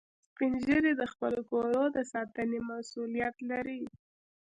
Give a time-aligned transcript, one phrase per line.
[0.29, 3.81] سپین ږیری د خپلو کورو د ساتنې مسئولیت لري